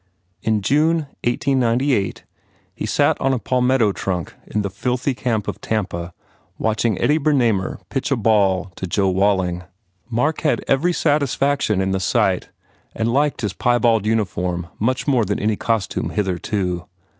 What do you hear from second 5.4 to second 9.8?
of Tampa watching Eddie Bernamer pitch a ball to Joe Walling.